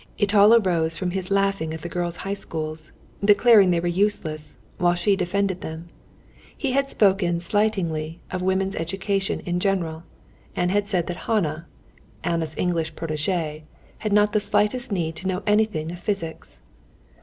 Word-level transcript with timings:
It 0.17 0.33
all 0.33 0.51
arose 0.55 0.97
from 0.97 1.11
his 1.11 1.29
laughing 1.29 1.75
at 1.75 1.83
the 1.83 1.87
girls' 1.87 2.15
high 2.25 2.33
schools, 2.33 2.91
declaring 3.23 3.69
they 3.69 3.79
were 3.79 3.87
useless, 3.87 4.57
while 4.79 4.95
she 4.95 5.15
defended 5.15 5.61
them. 5.61 5.89
He 6.57 6.71
had 6.71 6.89
spoken 6.89 7.39
slightingly 7.39 8.19
of 8.31 8.41
women's 8.41 8.75
education 8.75 9.41
in 9.41 9.59
general, 9.59 10.01
and 10.55 10.71
had 10.71 10.87
said 10.87 11.05
that 11.05 11.17
Hannah, 11.27 11.67
Anna's 12.23 12.57
English 12.57 12.95
protégée, 12.95 13.61
had 13.99 14.11
not 14.11 14.33
the 14.33 14.39
slightest 14.39 14.91
need 14.91 15.15
to 15.17 15.27
know 15.27 15.43
anything 15.45 15.91
of 15.91 15.99
physics. 15.99 16.61